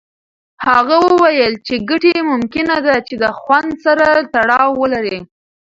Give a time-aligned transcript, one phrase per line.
[0.67, 5.19] هغه وویل چې ګټې ممکنه ده چې د خوند سره تړاو ولري.